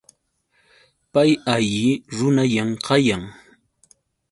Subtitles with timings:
[1.13, 3.23] Pay alli runallam kayan.